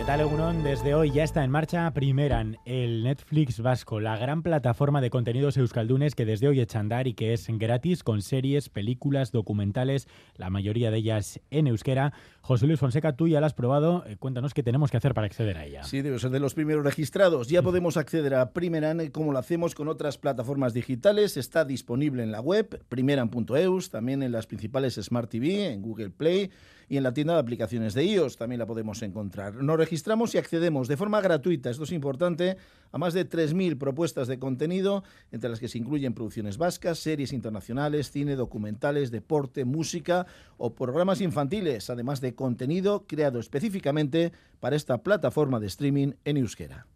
[0.00, 0.62] ¿Qué tal, Egunon?
[0.62, 5.58] Desde hoy ya está en marcha Primeran, el Netflix vasco, la gran plataforma de contenidos
[5.58, 10.08] euskaldunes que desde hoy echa a andar y que es gratis con series, películas, documentales,
[10.36, 12.14] la mayoría de ellas en euskera.
[12.40, 14.02] José Luis Fonseca, tú ya la has probado.
[14.06, 15.82] Eh, cuéntanos qué tenemos que hacer para acceder a ella.
[15.82, 17.48] Sí, ser de los primeros registrados.
[17.48, 21.36] Ya podemos acceder a Primeran eh, como lo hacemos con otras plataformas digitales.
[21.36, 26.50] Está disponible en la web primeran.eus, también en las principales Smart TV, en Google Play
[26.90, 29.54] y en la tienda de aplicaciones de iOS también la podemos encontrar.
[29.54, 32.56] Nos registramos y accedemos de forma gratuita, esto es importante,
[32.92, 37.32] a más de 3.000 propuestas de contenido, entre las que se incluyen producciones vascas, series
[37.32, 40.26] internacionales, cine, documentales, deporte, música
[40.58, 46.86] o programas infantiles, además de contenido creado específicamente para esta plataforma de streaming en euskera.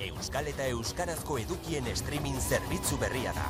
[0.00, 3.46] Euskal eta Euskarazko edukien streaming zerbitzu berria da.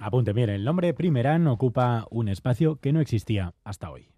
[0.00, 4.17] Apunte, mire, el nombre Primeran ocupa un espacio que no existía hasta hoy.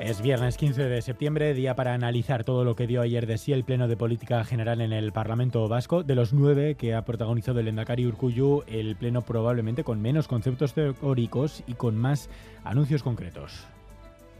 [0.00, 3.52] Es viernes 15 de septiembre, día para analizar todo lo que dio ayer de sí
[3.52, 6.02] el Pleno de Política General en el Parlamento Vasco.
[6.02, 10.72] De los nueve que ha protagonizado el Endacari Urcuyu, el Pleno probablemente con menos conceptos
[10.72, 12.30] teóricos y con más
[12.64, 13.66] anuncios concretos.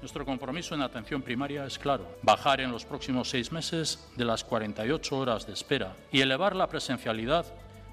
[0.00, 4.44] Nuestro compromiso en atención primaria es claro, bajar en los próximos seis meses de las
[4.44, 7.44] 48 horas de espera y elevar la presencialidad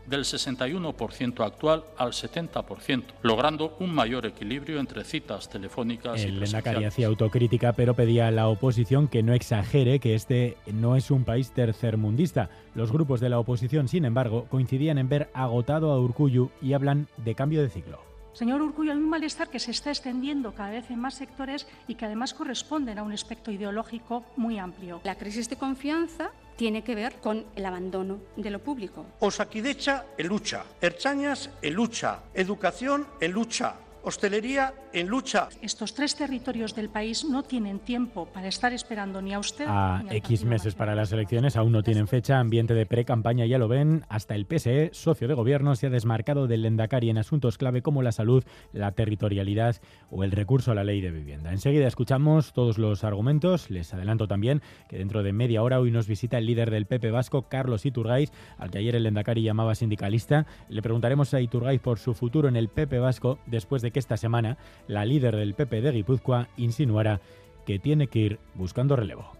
[0.07, 6.81] del 61% actual al 70%, logrando un mayor equilibrio entre citas telefónicas El y presenciales.
[6.81, 11.11] El hacía autocrítica, pero pedía a la oposición que no exagere que este no es
[11.11, 12.49] un país tercermundista.
[12.73, 17.07] Los grupos de la oposición, sin embargo, coincidían en ver agotado a Urcuyu y hablan
[17.17, 17.99] de cambio de ciclo.
[18.33, 21.95] Señor Urcullo, hay un malestar que se está extendiendo cada vez en más sectores y
[21.95, 25.01] que además corresponden a un espectro ideológico muy amplio.
[25.03, 29.05] La crisis de confianza tiene que ver con el abandono de lo público.
[29.19, 35.49] Osakidecha en lucha, Erchañas en lucha, educación en lucha, hostelería en lucha.
[35.61, 40.01] Estos tres territorios del país no tienen tiempo para estar esperando ni a usted a
[40.03, 43.67] ni X meses para las elecciones, aún no tienen fecha, ambiente de pre-campaña ya lo
[43.67, 47.81] ven, hasta el PSE, socio de gobierno, se ha desmarcado del Lendakari en asuntos clave
[47.81, 48.43] como la salud,
[48.73, 49.75] la territorialidad
[50.09, 51.51] o el recurso a la ley de vivienda.
[51.51, 56.07] Enseguida escuchamos todos los argumentos, les adelanto también que dentro de media hora hoy nos
[56.07, 60.47] visita el líder del PP Vasco, Carlos Iturgaiz, al que ayer el Lendakari llamaba sindicalista.
[60.69, 64.17] Le preguntaremos a Iturgaiz por su futuro en el PP Vasco después de que esta
[64.17, 64.57] semana
[64.87, 67.21] la líder del PP de Guipúzcoa insinuara
[67.65, 69.31] que tiene que ir buscando relevo.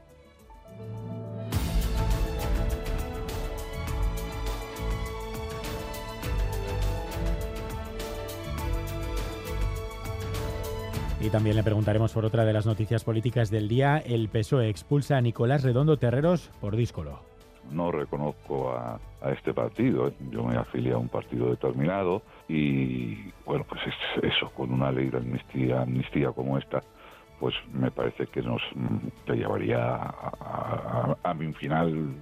[11.20, 13.98] Y también le preguntaremos por otra de las noticias políticas del día.
[13.98, 17.37] El PSOE expulsa a Nicolás Redondo Terreros por díscolo.
[17.72, 20.08] No reconozco a, a este partido.
[20.08, 20.14] ¿eh?
[20.32, 25.10] Yo me afilié a un partido determinado y, bueno, pues es eso, con una ley
[25.10, 26.82] de amnistía, amnistía como esta,
[27.40, 32.16] pues me parece que nos mm, llevaría a, a mi final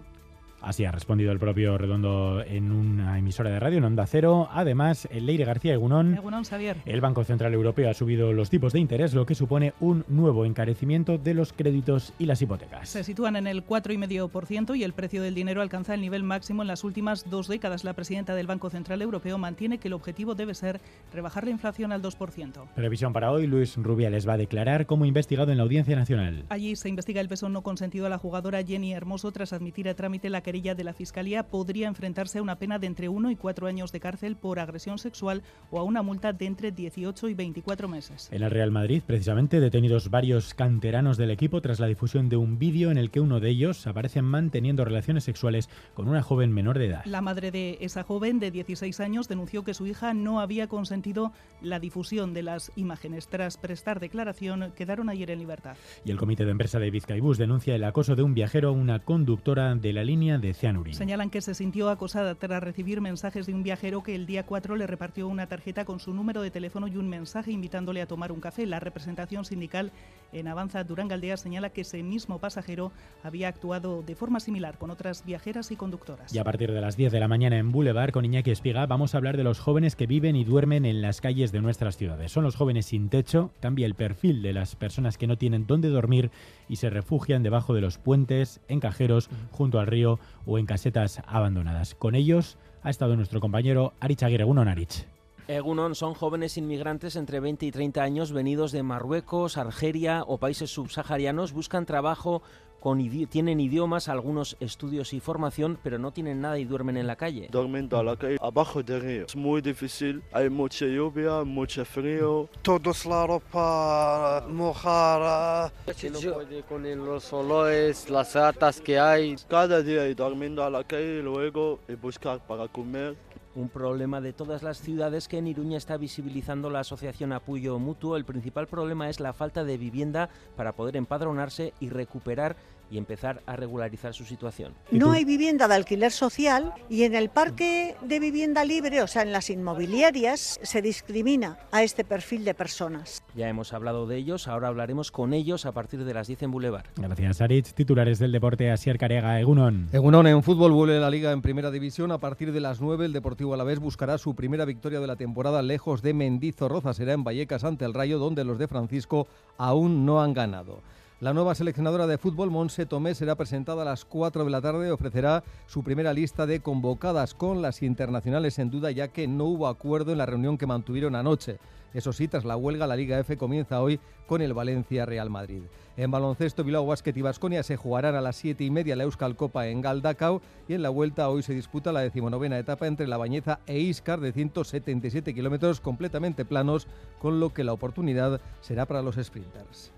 [0.66, 4.50] Así ha respondido el propio Redondo en una emisora de radio, en Onda Cero.
[4.52, 6.78] Además, el Leire García Egunón, Egunon, Xavier.
[6.88, 10.44] el Banco Central Europeo ha subido los tipos de interés, lo que supone un nuevo
[10.44, 12.90] encarecimiento de los créditos y las hipotecas.
[12.90, 16.68] Se sitúan en el 4,5% y el precio del dinero alcanza el nivel máximo en
[16.68, 17.84] las últimas dos décadas.
[17.84, 20.82] La presidenta del Banco Central Europeo mantiene que el objetivo debe ser
[21.14, 22.70] rebajar la inflación al 2%.
[22.74, 26.44] Previsión para hoy, Luis Rubiales va a declarar como investigado en la Audiencia Nacional.
[26.50, 29.94] Allí se investiga el peso no consentido a la jugadora Jenny Hermoso tras admitir a
[29.94, 31.44] trámite la querella de la Fiscalía.
[31.44, 34.98] Podría enfrentarse a una pena de entre 1 y 4 años de cárcel por agresión
[34.98, 38.30] sexual o a una multa de entre 18 y 24 meses.
[38.32, 42.58] En el Real Madrid, precisamente, detenidos varios canteranos del equipo tras la difusión de un
[42.58, 46.80] vídeo en el que uno de ellos aparece manteniendo relaciones sexuales con una joven menor
[46.80, 47.06] de edad.
[47.06, 51.34] La madre de esa joven de 16 años denunció que su hija no había consentido
[51.62, 53.28] la difusión de las imágenes.
[53.28, 55.76] Tras prestar declaración, quedaron ayer en libertad.
[56.06, 59.00] Y el comité de empresa de Vizcaibus denuncia el acoso de un viajero a una
[59.00, 60.94] conductora de la línea de Cianurín.
[60.94, 64.76] Señalan que se sintió acosada tras recibir mensajes de un viajero que el día 4
[64.76, 68.32] le repartió una tarjeta con su número de teléfono y un mensaje invitándole a tomar
[68.32, 68.66] un café.
[68.66, 69.92] La representación sindical
[70.34, 72.92] en Avanza Durangaldea señala que ese mismo pasajero
[73.24, 76.34] había actuado de forma similar con otras viajeras y conductoras.
[76.34, 79.14] Y a partir de las 10 de la mañana en Boulevard con Iñaki Espiga vamos
[79.14, 82.32] a hablar de los jóvenes que viven y duermen en las calles de nuestras ciudades.
[82.32, 85.90] Son los jóvenes sin techo, cambia el perfil de las personas que no tienen dónde
[85.90, 86.32] dormir
[86.68, 91.22] y se refugian debajo de los puentes, en cajeros, junto al río o en casetas
[91.26, 91.96] abandonadas.
[91.96, 94.46] Con ellos ha estado nuestro compañero Arich Aguirre.
[94.46, 95.06] Uno, Arich.
[95.48, 100.72] Egunon son jóvenes inmigrantes entre 20 y 30 años venidos de Marruecos, Argelia o países
[100.72, 101.54] subsaharianos.
[101.54, 102.42] Buscan trabajo,
[102.80, 102.98] con
[103.30, 107.48] tienen idiomas, algunos estudios y formación, pero no tienen nada y duermen en la calle.
[107.52, 109.26] Duermen en la calle abajo de río.
[109.28, 112.50] Es muy difícil, hay mucha lluvia, mucho frío.
[112.64, 115.72] Todos la ropa mojada.
[116.12, 119.36] No puede con los olores, las ratas que hay.
[119.48, 123.16] Cada día durmiendo a la calle y luego buscar para comer
[123.56, 128.18] un problema de todas las ciudades que en Iruña está visibilizando la asociación Apoyo Mutuo.
[128.18, 132.58] El principal problema es la falta de vivienda para poder empadronarse y recuperar
[132.90, 134.74] y empezar a regularizar su situación.
[134.92, 139.22] No hay vivienda de alquiler social y en el parque de vivienda libre, o sea,
[139.22, 143.24] en las inmobiliarias, se discrimina a este perfil de personas.
[143.36, 146.52] Ya hemos hablado de ellos, ahora hablaremos con ellos a partir de las 10 en
[146.52, 146.86] Boulevard.
[146.96, 147.74] Gracias, Aritz.
[147.74, 149.90] Titulares del deporte, Asier Carega, Egunon.
[149.92, 152.12] Egunon, en fútbol vuelve la liga en primera división.
[152.12, 155.62] A partir de las 9, el Deportivo Alavés buscará su primera victoria de la temporada
[155.62, 156.94] lejos de Mendizorroza.
[156.94, 159.28] Será en Vallecas ante el Rayo, donde los de Francisco
[159.58, 160.82] aún no han ganado.
[161.22, 164.92] La nueva seleccionadora de fútbol, Monse Tomé, será presentada a las 4 de la tarde.
[164.92, 169.70] Ofrecerá su primera lista de convocadas con las internacionales en duda, ya que no hubo
[169.70, 171.58] acuerdo en la reunión que mantuvieron anoche.
[171.94, 175.62] Eso sí, tras la huelga, la Liga F comienza hoy con el Valencia Real Madrid.
[175.96, 179.38] En baloncesto, Bilbao Basket y Basconia se jugarán a las 7 y media la Euskal
[179.38, 183.16] Copa en Galdacao y en la vuelta hoy se disputa la decimonovena etapa entre La
[183.16, 186.90] Bañeza e Iscar de 177 kilómetros completamente planos,
[187.20, 189.94] con lo que la oportunidad será para los sprinters.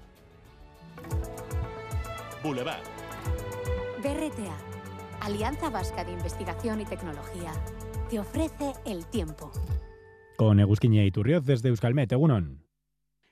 [2.44, 2.84] Boulevard.
[4.02, 4.56] BRTA,
[5.22, 7.52] Alianza Vasca de Investigación y Tecnología,
[8.10, 9.52] te ofrece el tiempo.
[10.38, 12.64] Con Egusquiña y Turrioz desde Euskalmet, Egunon.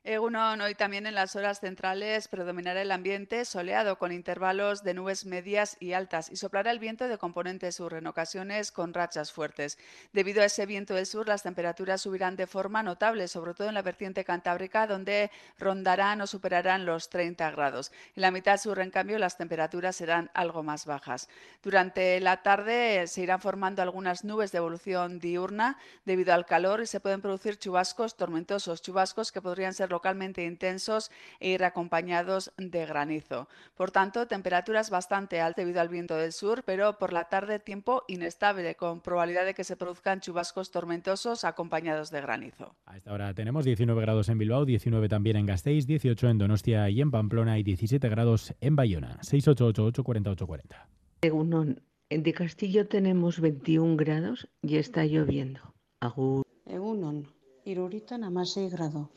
[0.07, 5.25] Egunon, hoy también en las horas centrales predominará el ambiente soleado con intervalos de nubes
[5.25, 9.79] medias y altas y soplará el viento de componente sur en ocasiones con rachas fuertes.
[10.13, 13.73] Debido a ese viento del sur, las temperaturas subirán de forma notable, sobre todo en
[13.73, 17.91] la vertiente cantábrica, donde rondarán o superarán los 30 grados.
[18.15, 21.29] En la mitad sur, en cambio, las temperaturas serán algo más bajas.
[21.63, 26.85] Durante la tarde se irán formando algunas nubes de evolución diurna debido al calor y
[26.85, 31.09] se pueden producir chubascos tormentosos, chubascos que podrían ser localmente intensos
[31.39, 33.47] e ir acompañados de granizo.
[33.75, 38.03] Por tanto, temperaturas bastante altas debido al viento del sur, pero por la tarde tiempo
[38.07, 42.75] inestable, con probabilidad de que se produzcan chubascos tormentosos acompañados de granizo.
[42.85, 46.89] A esta hora tenemos 19 grados en Bilbao, 19 también en Gasteiz, 18 en Donostia
[46.89, 49.17] y en Pamplona y 17 grados en Bayona.
[49.21, 50.89] 688 4840
[51.21, 55.61] Según en De Castillo tenemos 21 grados y está lloviendo.
[56.01, 56.43] Agur.
[56.65, 57.27] Egunon,
[57.63, 59.09] Iruritan a más 6 grados.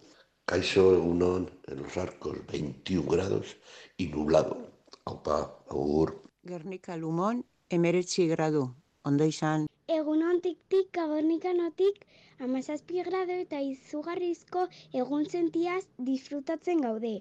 [0.48, 3.58] Caixo Egunon en los arcos 21 grados
[3.98, 4.56] y nublado.
[5.04, 6.22] Aupa, agur.
[6.42, 8.74] Gernika Lumon emeretzi gradu.
[9.02, 9.66] Ondo izan.
[9.88, 12.00] Egunon tik-tik gabernikanotik
[12.40, 14.64] amazazpi grado eta izugarrizko
[14.94, 17.20] egun sentiaz disfrutatzen gaude.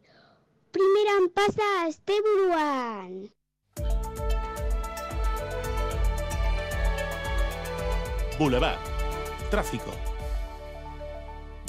[0.71, 3.27] Primeran pasa asteburuan!
[8.39, 8.79] Boulevard.
[9.51, 10.16] Tráfico.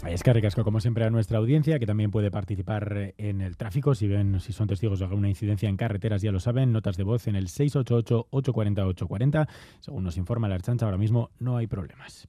[0.06, 3.94] Es que ricasco, como siempre, a nuestra audiencia, que también puede participar en el tráfico.
[3.94, 7.02] Si ven, si son testigos de alguna incidencia en carreteras, ya lo saben, notas de
[7.02, 9.48] voz en el 688-840-840.
[9.80, 12.28] Según nos informa la Archancha, ahora mismo no hay problemas.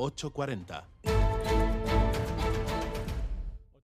[0.00, 1.19] 840.